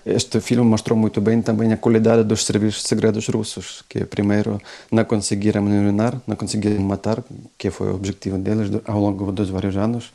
Este 0.05 0.41
filme 0.41 0.65
mostrou 0.69 0.97
muito 0.97 1.21
bem 1.21 1.41
também 1.41 1.71
a 1.71 1.77
qualidade 1.77 2.23
dos 2.25 2.43
serviços 2.43 2.83
secretos 2.83 3.27
russos, 3.29 3.83
que 3.87 4.03
primeiro 4.05 4.59
não 4.91 5.05
conseguiram 5.05 5.65
eliminar, 5.67 6.21
não 6.27 6.35
conseguiram 6.35 6.83
matar, 6.83 7.23
que 7.57 7.71
foi 7.71 7.87
o 7.87 7.95
objetivo 7.95 8.37
deles 8.37 8.69
ao 8.85 8.99
longo 8.99 9.31
dos 9.31 9.49
vários 9.49 9.77
anos, 9.77 10.11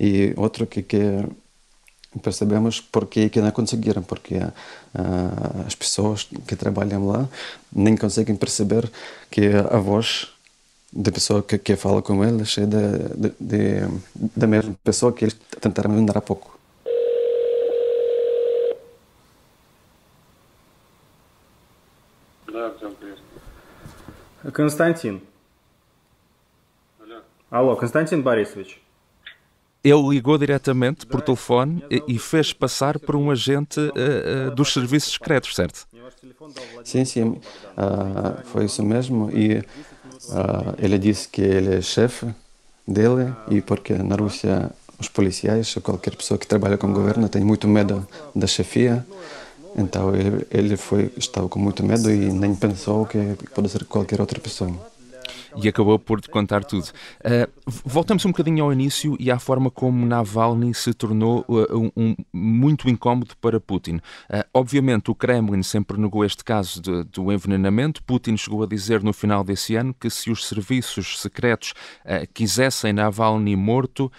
e 0.00 0.32
outro 0.36 0.66
que, 0.66 0.82
que 0.82 1.22
percebemos 2.21 2.79
porque 2.79 3.29
que 3.29 3.41
não 3.41 3.51
conseguiram, 3.51 4.03
porque 4.03 4.37
uh, 4.37 5.65
as 5.65 5.75
pessoas 5.75 6.29
que 6.47 6.55
trabalham 6.55 7.07
lá 7.07 7.27
nem 7.71 7.97
conseguem 7.97 8.35
perceber 8.35 8.91
que 9.31 9.47
a 9.47 9.77
voz 9.77 10.31
da 10.91 11.11
pessoa 11.11 11.41
que, 11.41 11.57
que 11.57 11.75
fala 11.75 12.01
com 12.01 12.23
eles 12.23 12.55
é 12.57 12.65
de, 12.65 12.97
de, 13.15 13.33
de, 13.39 14.29
da 14.35 14.45
mesma 14.45 14.75
pessoa 14.83 15.11
que 15.11 15.25
eles 15.25 15.35
tentaram 15.59 15.97
enganar 15.97 16.19
há 16.19 16.21
pouco. 16.21 16.53
Константин. 24.51 25.21
Алло, 27.49 27.75
Константин 27.77 28.21
Борисович. 28.21 28.81
Ele 29.82 30.08
ligou 30.08 30.36
diretamente 30.36 31.06
por 31.06 31.20
telefone 31.22 31.82
e 32.06 32.18
fez 32.18 32.52
passar 32.52 32.98
por 32.98 33.14
um 33.14 33.30
agente 33.30 33.78
uh, 33.78 34.48
uh, 34.48 34.54
dos 34.54 34.72
serviços 34.72 35.12
secretos, 35.12 35.54
certo? 35.54 35.86
Sim, 36.84 37.04
sim, 37.04 37.22
uh, 37.22 38.44
foi 38.44 38.64
isso 38.64 38.82
mesmo. 38.82 39.30
E 39.30 39.62
ele 40.78 40.98
disse 40.98 41.28
que 41.28 41.40
ele 41.40 41.76
é 41.76 41.80
chefe 41.80 42.26
dele 42.86 43.32
e 43.50 43.60
porque 43.60 43.94
na 43.94 44.16
Rússia 44.16 44.70
os 44.98 45.08
policiais 45.08 45.74
ou 45.76 45.82
qualquer 45.82 46.16
pessoa 46.16 46.36
que 46.36 46.46
trabalha 46.46 46.76
com 46.76 46.88
o 46.88 46.92
governo 46.92 47.28
tem 47.28 47.42
muito 47.42 47.68
medo 47.68 48.06
da 48.34 48.46
chefia. 48.46 49.06
Então 49.76 50.14
ele, 50.14 50.46
ele 50.50 50.76
foi 50.76 51.12
estava 51.16 51.48
com 51.48 51.58
muito 51.58 51.84
medo 51.84 52.10
e 52.10 52.32
nem 52.32 52.54
pensou 52.54 53.06
que 53.06 53.18
pode 53.54 53.68
ser 53.68 53.84
qualquer 53.84 54.20
outra 54.20 54.40
pessoa 54.40 54.74
e 55.62 55.68
acabou 55.68 55.98
por 55.98 56.20
contar 56.28 56.64
tudo. 56.64 56.84
Uh, 56.84 57.50
voltamos 57.84 58.24
um 58.24 58.30
bocadinho 58.30 58.64
ao 58.64 58.72
início 58.72 59.16
e 59.18 59.30
à 59.30 59.38
forma 59.38 59.70
como 59.70 60.06
Navalny 60.06 60.74
se 60.74 60.92
tornou 60.94 61.44
uh, 61.48 61.76
um, 61.76 61.90
um, 61.96 62.16
muito 62.32 62.88
incómodo 62.88 63.36
para 63.40 63.60
Putin. 63.60 63.96
Uh, 63.96 64.44
obviamente, 64.54 65.10
o 65.10 65.14
Kremlin 65.14 65.62
sempre 65.62 66.00
negou 66.00 66.24
este 66.24 66.44
caso 66.44 66.80
de, 66.80 67.04
do 67.04 67.32
envenenamento. 67.32 68.02
Putin 68.02 68.36
chegou 68.36 68.62
a 68.62 68.66
dizer 68.66 69.02
no 69.02 69.12
final 69.12 69.42
desse 69.42 69.74
ano 69.76 69.94
que 69.94 70.08
se 70.10 70.30
os 70.30 70.46
serviços 70.46 71.20
secretos 71.20 71.74
quisessem 72.32 72.92
Navalny 72.92 73.56
morto, 73.56 74.10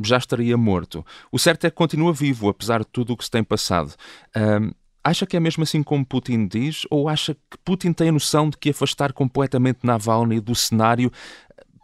já 0.00 0.16
estaria 0.16 0.56
morto. 0.56 1.04
O 1.32 1.38
certo 1.38 1.66
é 1.66 1.70
que 1.70 1.76
continua 1.76 2.12
vivo, 2.12 2.48
apesar 2.48 2.80
de 2.80 2.86
tudo 2.86 3.12
o 3.12 3.16
que 3.16 3.24
se 3.24 3.30
tem 3.30 3.42
passado. 3.42 3.94
Acha 5.08 5.24
que 5.24 5.38
é 5.38 5.40
mesmo 5.40 5.62
assim 5.62 5.82
como 5.82 6.04
Putin 6.04 6.46
diz? 6.46 6.82
Ou 6.90 7.08
acha 7.08 7.32
que 7.34 7.56
Putin 7.64 7.94
tem 7.94 8.10
a 8.10 8.12
noção 8.12 8.50
de 8.50 8.58
que 8.58 8.68
afastar 8.68 9.10
completamente 9.14 9.78
Navalny 9.82 10.38
do 10.38 10.54
cenário 10.54 11.10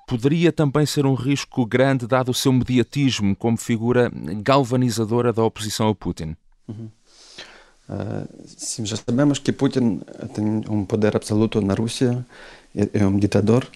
poderia 0.07 0.52
também 0.52 0.85
ser 0.85 1.07
um 1.07 1.14
risco 1.14 1.64
grande, 1.64 2.07
dado 2.07 2.31
o 2.31 2.35
seu 2.35 2.52
mediatismo 2.52 3.35
como 3.35 3.57
figura 3.57 4.12
galvanizadora 4.43 5.33
da 5.33 5.43
oposição 5.43 5.88
a 5.88 5.95
Putin? 5.95 6.37
Uhum. 6.69 6.90
Uh, 7.88 8.45
sim, 8.47 8.85
já 8.85 8.97
sabemos 8.97 9.38
que 9.38 9.52
Putin 9.52 10.02
tem 10.35 10.62
um 10.69 10.85
poder 10.85 11.16
absoluto 11.16 11.62
na 11.62 11.73
Rússia, 11.73 12.26
é, 12.76 12.90
é 12.93 13.07
um 13.07 13.19
ditador 13.19 13.66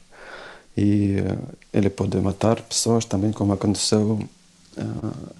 e 0.76 1.20
uh, 1.20 1.56
ele 1.72 1.88
pode 1.88 2.18
matar 2.18 2.60
pessoas 2.60 3.06
também, 3.06 3.32
como 3.32 3.54
aconteceu 3.54 4.20
uh, 4.76 5.38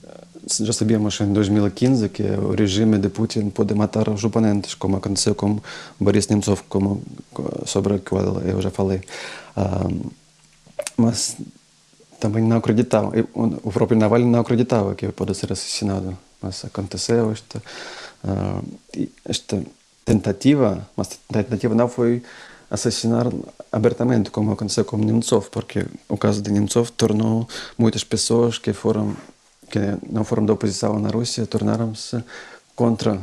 já 0.49 0.73
sabíamos 0.73 1.21
em 1.21 1.33
2015 1.33 2.09
que 2.09 2.23
o 2.23 2.55
regime 2.55 2.99
de 2.99 3.09
Putin 3.09 3.51
pode 3.51 3.75
matar 3.75 4.09
os 4.09 4.25
oponentes, 4.25 4.75
como 4.75 4.97
aconteceu 4.97 5.35
com 5.35 5.59
Boris 6.01 6.27
Nemtsov, 6.29 6.63
como, 6.69 7.03
sobre 7.67 7.95
o 7.95 8.01
qual 8.01 8.41
eu 8.41 8.61
já 8.61 8.71
falei. 8.71 9.01
Um, 9.57 10.11
mas 10.97 11.37
também 12.19 12.43
não 12.43 12.57
acreditava, 12.57 13.13
o 13.35 13.73
próprio 13.73 13.99
Navalny 13.99 14.27
não 14.27 14.41
acreditava 14.41 14.95
que 14.95 15.09
pode 15.13 15.35
ser 15.35 15.53
assassinado, 15.53 16.17
mas 16.43 16.65
aconteceu 16.65 17.31
esta, 17.31 17.63
uh, 18.25 19.09
esta 19.25 19.63
tentativa, 20.05 20.89
mas 20.97 21.19
tentativa 21.31 21.75
não 21.75 21.89
foi 21.89 22.23
assassinar 22.71 23.27
abertamente, 23.73 24.31
como 24.31 24.53
aconteceu 24.53 24.85
com 24.85 24.97
Nemtsov, 24.97 25.49
porque 25.51 25.87
o 26.09 26.17
caso 26.17 26.43
de 26.43 26.51
Nemtsov 26.51 26.91
tornou 26.91 27.49
muitas 27.79 28.05
pessoas 28.05 28.59
que 28.59 28.73
foram 28.73 29.17
que 29.71 29.79
não 30.11 30.25
foram 30.25 30.45
da 30.45 30.53
oposição 30.53 30.99
na 30.99 31.09
Rússia 31.09 31.47
tornaram-se 31.47 32.23
contra 32.75 33.21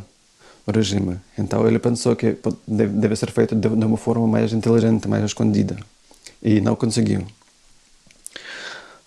o 0.68 0.72
regime. 0.72 1.20
Então 1.38 1.68
ele 1.68 1.80
pensou 1.80 2.16
que 2.16 2.38
deve 2.68 3.16
ser 3.16 3.32
feito 3.32 3.56
de 3.56 3.68
uma 3.68 3.98
forma 3.98 4.28
mais 4.28 4.54
inteligente, 4.54 5.08
mais 5.08 5.24
escondida. 5.24 5.78
E 6.42 6.62
não 6.62 6.76
conseguiu. 6.76 7.26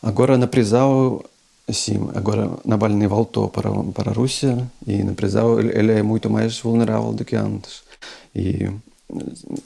Agora 0.02 0.38
na 0.38 0.46
prisão, 0.46 1.22
sim, 1.70 1.98
agora 2.14 2.50
Navalny 2.64 3.06
voltou 3.06 3.48
para 3.48 3.70
para 3.92 4.10
a 4.10 4.14
Rússia 4.14 4.66
e 4.86 5.02
na 5.02 5.12
prisão 5.12 5.58
ele, 5.58 5.92
é 5.92 6.02
muito 6.02 6.30
mais 6.30 6.58
vulnerável 6.60 7.12
do 7.12 7.24
que 7.24 7.36
antes. 7.36 7.82
E 8.34 8.70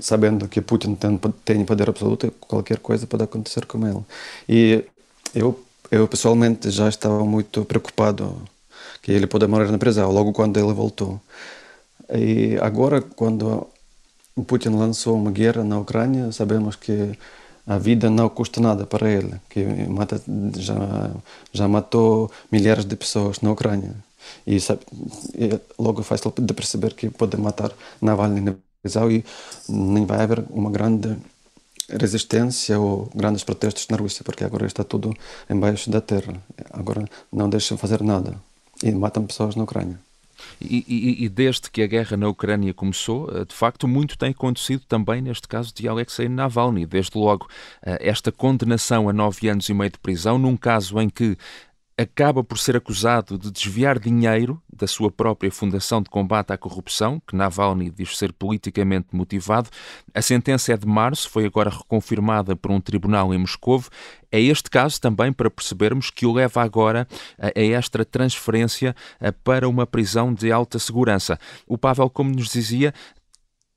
sabendo 0.01 0.49
que 0.49 0.61
Putin 0.61 0.95
tem, 0.95 1.19
tem 1.45 1.65
poder 1.65 1.89
absoluto, 1.89 2.33
qualquer 2.41 2.79
coisa 2.79 3.07
pode 3.07 3.25
acontecer 3.25 3.67
com 3.67 3.87
ele. 3.87 4.01
E 4.49 4.85
eu 5.35 5.59
eu 5.93 6.09
pessoalmente 6.09 6.71
já 6.71 6.89
estava 6.89 7.23
muito 7.25 7.67
preocupado 7.67 8.43
que 9.03 9.13
ele 9.13 9.27
poderia 9.27 9.55
morrer 9.55 9.71
na 9.71 9.79
prisão, 9.79 10.11
logo 10.11 10.33
quando 10.33 10.59
ele 10.59 10.73
voltou. 10.73 11.21
E 12.11 12.57
agora, 12.63 13.03
quando 13.03 13.67
Putin 14.47 14.71
lançou 14.71 15.17
uma 15.17 15.31
guerra 15.31 15.63
na 15.63 15.79
Ucrânia, 15.79 16.33
sabemos 16.33 16.77
que 16.77 17.13
a 17.67 17.77
vida 17.79 18.09
não 18.09 18.29
custa 18.31 18.59
nada 18.61 18.87
para 18.87 19.11
ele, 19.11 19.35
que 19.51 19.63
mata, 19.87 20.21
já, 20.57 21.11
já 21.53 21.69
matou 21.69 22.31
milhares 22.51 22.87
de 22.87 22.97
pessoas 22.97 23.41
na 23.43 23.53
Ucrânia. 23.53 23.95
E, 24.47 24.59
sabe, 24.61 24.81
e 25.35 25.61
logo 25.79 26.03
fácil 26.03 26.33
de 26.39 26.55
perceber 26.55 26.95
que 26.95 27.11
pode 27.11 27.37
matar 27.37 27.71
Navalny 28.01 28.41
na 28.41 28.55
prisão 28.83 29.11
e 29.11 29.25
nem 29.69 30.07
vai 30.07 30.23
haver 30.23 30.45
uma 30.51 30.71
grande 30.71 31.17
resistência 31.89 32.79
ou 32.79 33.11
grandes 33.15 33.45
protestos 33.45 33.87
na 33.89 33.97
Rússia, 33.97 34.25
porque 34.25 34.45
agora 34.45 34.67
está 34.67 34.85
tudo 34.85 35.15
embaixo 35.49 35.91
da 35.91 36.01
terra. 36.01 36.35
Agora 36.71 37.05
não 37.33 37.49
deixam 37.49 37.77
fazer 37.77 38.03
nada 38.03 38.37
e 38.83 38.91
matam 38.91 39.27
pessoas 39.27 39.55
na 39.55 39.65
Ucrânia. 39.65 39.99
E, 40.61 40.85
e, 40.89 41.25
e, 41.25 41.29
desde 41.29 41.71
que 41.71 41.83
a 41.83 41.87
guerra 41.87 42.17
na 42.17 42.29
Ucrânia 42.29 42.73
começou, 42.75 43.31
eh, 43.31 43.45
de 43.45 43.55
facto, 43.55 43.87
muito 43.87 44.19
tem 44.19 44.31
acontecido 44.31 44.83
também 44.89 45.23
neste 45.23 45.47
caso 45.47 45.73
de 45.75 45.87
Alexei 45.87 46.29
Navalny. 46.29 46.87
Desde 46.87 47.17
logo, 47.17 47.49
eh, 47.83 47.99
esta 48.01 48.33
condenação 48.33 49.09
a 49.09 49.13
nove 49.13 49.49
anos 49.49 49.69
e 49.69 49.75
meio 49.75 49.91
de 49.91 49.99
prisão, 49.99 50.39
num 50.39 50.57
caso 50.57 51.01
em 51.01 51.09
que 51.09 51.37
acaba 51.97 52.43
por 52.43 52.59
ser 52.59 52.77
acusado 52.77 53.39
de 53.39 53.51
desviar 53.51 53.99
dinheiro 53.99 54.61
da 54.73 54.87
sua 54.87 55.11
própria 55.11 55.51
Fundação 55.51 56.03
de 56.03 56.09
Combate 56.09 56.53
à 56.53 56.59
Corrupção, 56.59 57.21
que 57.27 57.37
Navalny 57.37 57.91
diz 57.91 58.17
ser 58.17 58.33
politicamente 58.33 59.09
motivado. 59.13 59.69
A 60.15 60.23
sentença 60.23 60.73
é 60.73 60.77
de 60.77 60.87
março, 60.87 61.29
foi 61.29 61.45
agora 61.45 61.71
reconfirmada 61.71 62.57
por 62.57 62.71
um 62.71 62.81
tribunal 62.81 63.33
em 63.35 63.39
Moscou. 63.39 63.83
É 64.31 64.41
este 64.41 64.71
caso 64.71 65.01
também 65.01 65.33
para 65.33 65.51
percebermos 65.51 66.11
que 66.11 66.25
o 66.25 66.33
leva 66.33 66.63
agora 66.63 67.07
a 67.39 67.61
esta 67.61 68.05
transferência 68.05 68.97
para 69.45 69.69
uma 69.69 69.87
prisão 69.87 70.33
de 70.33 70.51
alta 70.51 70.79
segurança. 70.79 71.39
O 71.67 71.77
Pavel, 71.77 72.09
como 72.09 72.31
nos 72.35 72.49
dizia, 72.49 72.95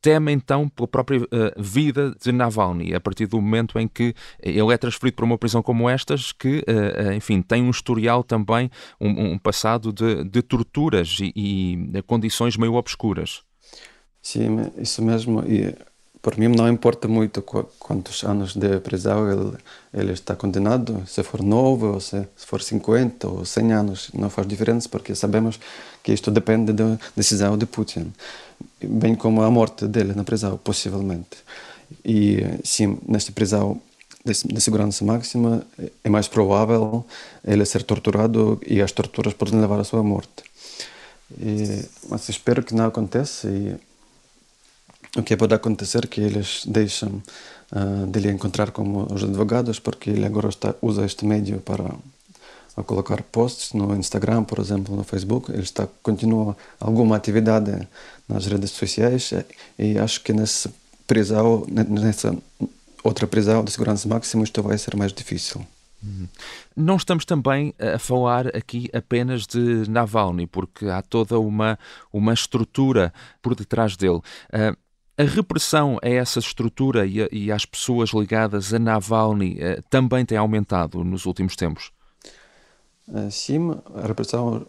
teme 0.05 0.31
então 0.31 0.69
pela 0.69 0.87
própria 0.87 1.19
uh, 1.19 1.27
vida 1.57 2.15
de 2.23 2.31
Navalny, 2.31 2.93
a 2.93 2.99
partir 2.99 3.25
do 3.25 3.41
momento 3.41 3.79
em 3.79 3.87
que 3.87 4.13
ele 4.39 4.71
é 4.71 4.77
transferido 4.77 5.15
para 5.15 5.25
uma 5.25 5.35
prisão 5.35 5.63
como 5.63 5.89
estas, 5.89 6.31
que, 6.31 6.59
uh, 6.59 7.11
enfim, 7.13 7.41
tem 7.41 7.63
um 7.63 7.71
historial 7.71 8.23
também, 8.23 8.69
um, 9.01 9.31
um 9.31 9.37
passado 9.39 9.91
de, 9.91 10.23
de 10.23 10.43
torturas 10.43 11.17
e, 11.19 11.33
e, 11.35 12.03
condições 12.03 12.55
meio 12.55 12.75
obscuras. 12.75 13.41
Sim, 14.21 14.71
isso 14.77 15.01
mesmo. 15.01 15.43
E 15.47 15.73
por 16.21 16.37
mim 16.37 16.49
não 16.49 16.67
importa 16.67 17.07
muito 17.07 17.41
quantos 17.41 18.23
anos 18.23 18.55
de 18.55 18.79
prisão 18.79 19.31
ele, 19.31 19.57
ele 19.93 20.11
está 20.11 20.35
condenado, 20.35 21.03
se 21.07 21.21
for 21.23 21.41
novo, 21.41 21.93
ou 21.93 21.99
se, 21.99 22.27
for 22.35 22.61
50 22.61 23.27
ou 23.27 23.45
100 23.45 23.73
anos, 23.73 24.09
não 24.13 24.29
faz 24.29 24.47
diferença, 24.47 24.89
porque 24.89 25.13
sabemos 25.13 25.59
que 26.03 26.11
isto 26.11 26.31
depende 26.31 26.73
da 26.73 26.97
decisão 27.15 27.55
de 27.55 27.67
Putin, 27.67 28.11
bem 28.81 29.15
como 29.15 29.41
a 29.41 29.49
morte 29.49 29.87
dele 29.87 30.13
na 30.13 30.23
prisão, 30.23 30.57
possivelmente. 30.57 31.37
E 32.03 32.39
sim, 32.63 32.97
nesta 33.07 33.31
prisão 33.31 33.81
de, 34.25 34.59
segurança 34.59 35.05
máxima, 35.05 35.65
é 36.03 36.09
mais 36.09 36.27
provável 36.27 37.05
ele 37.45 37.65
ser 37.65 37.83
torturado 37.83 38.59
e 38.65 38.81
as 38.81 38.91
torturas 38.91 39.33
podem 39.33 39.59
levar 39.59 39.79
à 39.79 39.83
sua 39.83 40.03
morte. 40.03 40.43
E, 41.39 41.85
mas 42.09 42.27
espero 42.29 42.63
que 42.63 42.73
não 42.73 42.85
aconteça 42.85 43.49
e 43.49 43.75
o 45.17 45.23
que 45.23 45.37
pode 45.37 45.53
acontecer 45.53 46.05
é 46.05 46.07
que 46.07 46.21
eles 46.21 46.63
deixam 46.65 47.21
uh, 47.71 48.07
de 48.07 48.19
lhe 48.19 48.29
encontrar 48.29 48.71
como 48.71 49.07
os 49.13 49.23
advogados, 49.23 49.79
porque 49.79 50.09
ele 50.09 50.25
agora 50.25 50.49
está, 50.49 50.75
usa 50.81 51.05
este 51.05 51.25
meio 51.25 51.59
para 51.61 51.95
colocar 52.83 53.21
posts 53.23 53.73
no 53.73 53.95
Instagram, 53.95 54.43
por 54.43 54.59
exemplo, 54.59 54.95
no 54.95 55.03
Facebook. 55.03 55.51
Ele 55.51 55.61
está 55.61 55.87
continua 56.03 56.55
alguma 56.79 57.15
atividade 57.15 57.87
nas 58.27 58.45
redes 58.45 58.71
sociais 58.71 59.31
e 59.79 59.97
acho 59.97 60.21
que 60.21 60.33
nessa 60.33 60.73
prisão, 61.07 61.65
nessa 61.67 62.35
outra 63.03 63.27
prisão 63.27 63.63
de 63.63 63.71
segurança 63.71 64.07
máxima, 64.07 64.43
isto 64.43 64.61
vai 64.61 64.77
ser 64.77 64.95
mais 64.95 65.13
difícil. 65.13 65.65
Uhum. 66.03 66.27
Não 66.75 66.97
estamos 66.97 67.25
também 67.25 67.73
a 67.79 67.97
falar 67.97 68.47
aqui 68.55 68.89
apenas 68.93 69.45
de 69.47 69.89
Navalny, 69.89 70.45
porque 70.45 70.87
há 70.87 71.01
toda 71.01 71.39
uma, 71.39 71.79
uma 72.11 72.33
estrutura 72.33 73.13
por 73.41 73.55
detrás 73.55 73.95
dele. 73.95 74.19
Uh, 74.53 74.75
a 75.17 75.23
repressão 75.23 75.97
a 76.03 76.09
essa 76.09 76.39
estrutura 76.39 77.05
e, 77.05 77.23
a, 77.23 77.29
e 77.31 77.51
às 77.51 77.65
pessoas 77.65 78.09
ligadas 78.09 78.73
a 78.73 78.79
Navalny 78.79 79.55
eh, 79.59 79.81
também 79.89 80.25
tem 80.25 80.37
aumentado 80.37 81.05
nos 81.05 81.25
últimos 81.25 81.55
tempos? 81.55 81.91
Sim, 83.29 83.75
a 83.95 84.07
repressão 84.07 84.65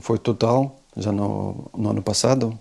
foi 0.00 0.18
total 0.18 0.76
já 0.96 1.12
no, 1.12 1.70
no 1.76 1.90
ano 1.90 2.02
passado 2.02 2.58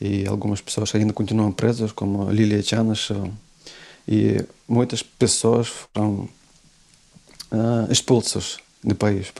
e 0.00 0.26
algumas 0.26 0.60
pessoas 0.60 0.94
ainda 0.94 1.12
continuam 1.12 1.50
presas, 1.50 1.92
como 1.92 2.30
Lilia 2.30 2.62
Chanas, 2.62 3.08
e 4.06 4.44
muitas 4.68 5.02
pessoas 5.02 5.68
foram 5.68 6.28
uh, 7.50 7.90
expulsas 7.90 8.58
do 8.82 8.94
país. 8.94 9.32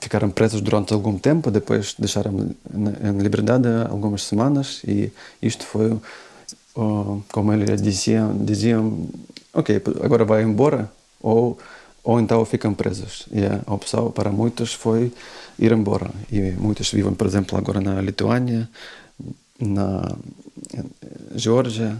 Ficaram 0.00 0.30
presas 0.30 0.60
durante 0.60 0.92
algum 0.92 1.16
tempo, 1.16 1.50
depois 1.50 1.94
deixaram 1.98 2.50
em 2.74 3.22
liberdade 3.22 3.68
algumas 3.88 4.24
semanas 4.24 4.82
e 4.84 5.12
isto 5.40 5.64
foi 5.64 5.98
como 7.28 7.52
eles 7.52 7.80
diziam, 7.80 8.36
diziam, 8.36 9.08
ok, 9.52 9.80
agora 10.02 10.24
vai 10.24 10.42
embora 10.42 10.90
ou 11.20 11.58
ou 12.02 12.20
então 12.20 12.44
ficam 12.44 12.74
presos. 12.74 13.26
E 13.32 13.44
a 13.44 13.72
opção 13.72 14.10
para 14.10 14.30
muitos 14.30 14.72
foi 14.72 15.12
ir 15.58 15.72
embora. 15.72 16.10
E 16.30 16.52
muitos 16.52 16.90
vivem, 16.90 17.14
por 17.14 17.26
exemplo, 17.26 17.56
agora 17.56 17.80
na 17.80 18.00
Lituânia, 18.00 18.68
na 19.60 20.16
Geórgia 21.34 21.96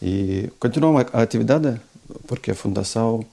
e 0.00 0.50
continuam 0.58 0.98
a 0.98 1.22
atividade 1.22 1.80
porque 2.26 2.50
a 2.50 2.54
fundação 2.54 3.24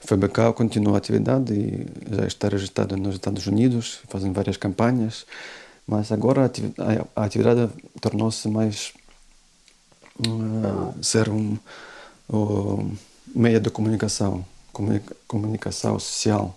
FBK 0.00 0.52
continua 0.54 0.94
a 0.94 0.98
atividade 0.98 1.52
e 1.52 1.86
já 2.14 2.26
está 2.26 2.48
registrada 2.48 2.96
nos 2.96 3.14
Estados 3.14 3.46
Unidos, 3.46 4.00
fazem 4.08 4.32
várias 4.32 4.56
campanhas, 4.56 5.26
mas 5.86 6.10
agora 6.10 6.50
a 7.14 7.24
atividade 7.24 7.70
tornou-se 8.00 8.48
mais 8.48 8.92
uh, 10.20 10.94
ser 11.02 11.28
um, 11.28 11.58
um 12.32 12.96
meio 13.34 13.60
de 13.60 13.70
comunicação, 13.70 14.44
comunicação 15.26 15.98
social. 15.98 16.56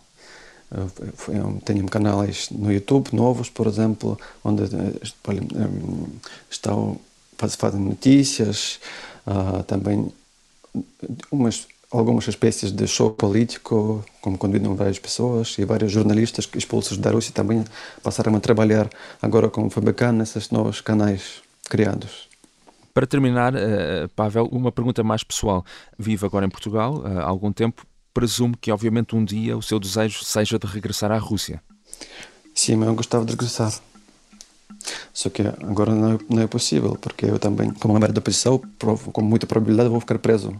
Uh, 0.71 1.59
tenho 1.65 1.85
canais 1.87 2.49
no 2.51 2.71
YouTube 2.71 3.09
novos, 3.13 3.49
por 3.49 3.65
exemplo, 3.65 4.19
onde 4.43 4.63
um, 4.63 6.07
estão 6.49 6.99
fazem 7.57 7.79
notícias, 7.79 8.79
uh, 9.25 9.63
também 9.63 10.11
umas 11.31 11.67
algumas 11.91 12.27
espécies 12.27 12.71
de 12.71 12.85
show 12.85 13.09
político, 13.09 14.05
como 14.21 14.37
convidam 14.37 14.75
várias 14.75 14.99
pessoas 14.99 15.57
e 15.57 15.65
vários 15.65 15.91
jornalistas 15.91 16.47
expulsos 16.53 16.99
da 16.99 17.09
Rússia 17.09 17.33
também 17.33 17.65
passaram 18.03 18.35
a 18.35 18.39
trabalhar 18.39 18.87
agora 19.19 19.49
com 19.49 19.65
o 19.65 19.69
FBK 19.71 20.11
nesses 20.11 20.51
novos 20.51 20.81
canais 20.81 21.41
criados. 21.67 22.29
Para 22.93 23.07
terminar, 23.07 23.53
Pavel, 24.15 24.45
uma 24.51 24.71
pergunta 24.71 25.03
mais 25.03 25.23
pessoal. 25.23 25.65
Vive 25.97 26.27
agora 26.27 26.45
em 26.45 26.49
Portugal 26.49 27.01
há 27.03 27.23
algum 27.23 27.51
tempo. 27.51 27.87
Presumo 28.19 28.57
que, 28.59 28.69
obviamente, 28.69 29.15
um 29.15 29.23
dia 29.23 29.57
o 29.57 29.61
seu 29.61 29.79
desejo 29.79 30.25
seja 30.25 30.59
de 30.59 30.67
regressar 30.67 31.09
à 31.09 31.17
Rússia. 31.17 31.63
Sim, 32.53 32.83
eu 32.83 32.93
gostava 32.93 33.23
de 33.23 33.31
regressar. 33.31 33.73
Só 35.13 35.29
que 35.29 35.41
agora 35.41 35.95
não 35.95 36.15
é, 36.15 36.19
não 36.29 36.43
é 36.43 36.45
possível, 36.47 36.97
porque 36.99 37.27
eu 37.27 37.39
também, 37.39 37.71
como 37.71 37.93
member 37.93 38.11
da 38.11 38.19
oposição, 38.19 38.61
com 39.13 39.21
muita 39.21 39.47
probabilidade 39.47 39.87
vou 39.87 40.01
ficar 40.01 40.19
preso. 40.19 40.53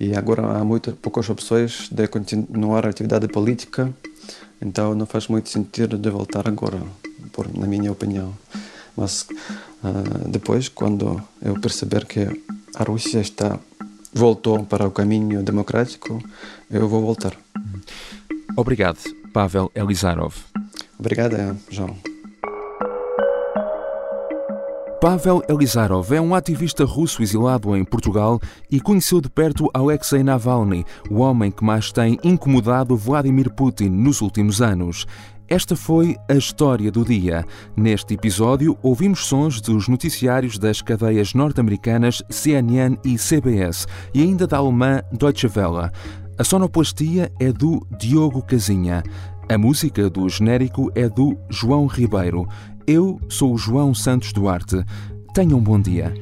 E 0.00 0.16
agora 0.16 0.46
há 0.46 0.64
muito, 0.64 0.92
poucas 0.92 1.28
opções 1.28 1.90
de 1.90 2.08
continuar 2.08 2.86
a 2.86 2.88
atividade 2.88 3.28
política, 3.28 3.92
então 4.62 4.94
não 4.94 5.04
faz 5.04 5.28
muito 5.28 5.50
sentido 5.50 5.98
de 5.98 6.08
voltar 6.08 6.48
agora, 6.48 6.80
por, 7.32 7.54
na 7.54 7.66
minha 7.66 7.92
opinião. 7.92 8.32
Mas 8.96 9.26
uh, 9.82 10.26
depois, 10.26 10.70
quando 10.70 11.22
eu 11.42 11.60
perceber 11.60 12.06
que 12.06 12.20
a 12.74 12.82
Rússia 12.82 13.20
está 13.20 13.60
voltou 14.14 14.64
para 14.64 14.86
o 14.86 14.90
caminho 14.90 15.42
democrático, 15.42 16.22
eu 16.70 16.88
vou 16.88 17.02
voltar. 17.02 17.32
Obrigado, 18.56 18.98
Pavel 19.32 19.70
Elizarov. 19.74 20.34
Obrigado, 20.98 21.36
João. 21.68 21.96
Pavel 25.04 25.42
Elizarov 25.50 26.10
é 26.14 26.20
um 26.20 26.34
ativista 26.34 26.82
russo 26.82 27.22
exilado 27.22 27.76
em 27.76 27.84
Portugal 27.84 28.40
e 28.70 28.80
conheceu 28.80 29.20
de 29.20 29.28
perto 29.28 29.68
Alexei 29.74 30.22
Navalny, 30.22 30.82
o 31.10 31.16
homem 31.16 31.50
que 31.50 31.62
mais 31.62 31.92
tem 31.92 32.18
incomodado 32.24 32.96
Vladimir 32.96 33.50
Putin 33.50 33.90
nos 33.90 34.22
últimos 34.22 34.62
anos. 34.62 35.06
Esta 35.48 35.76
foi 35.76 36.16
a 36.28 36.34
história 36.34 36.90
do 36.90 37.04
dia. 37.04 37.44
Neste 37.76 38.14
episódio, 38.14 38.78
ouvimos 38.82 39.26
sons 39.26 39.60
dos 39.60 39.88
noticiários 39.88 40.58
das 40.58 40.80
cadeias 40.80 41.34
norte-americanas 41.34 42.22
CNN 42.30 42.96
e 43.04 43.16
CBS 43.18 43.86
e 44.14 44.22
ainda 44.22 44.46
da 44.46 44.56
alemã 44.56 45.02
Deutsche 45.12 45.46
Welle. 45.46 45.90
A 46.38 46.44
sonoplastia 46.44 47.30
é 47.38 47.52
do 47.52 47.86
Diogo 47.98 48.42
Casinha. 48.42 49.02
A 49.46 49.58
música 49.58 50.08
do 50.08 50.26
genérico 50.30 50.90
é 50.94 51.08
do 51.10 51.36
João 51.50 51.86
Ribeiro. 51.86 52.48
Eu 52.86 53.20
sou 53.28 53.52
o 53.52 53.58
João 53.58 53.94
Santos 53.94 54.32
Duarte. 54.32 54.82
Tenham 55.34 55.58
um 55.58 55.62
bom 55.62 55.78
dia. 55.78 56.14